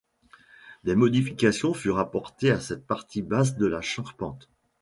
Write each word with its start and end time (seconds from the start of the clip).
Des 0.83 0.95
modifications 0.95 1.75
furent 1.75 1.99
apportées 1.99 2.49
à 2.49 2.59
cette 2.59 2.87
partie 2.87 3.21
basse 3.21 3.55
de 3.55 3.67
la 3.67 3.81
charpente. 3.81 4.49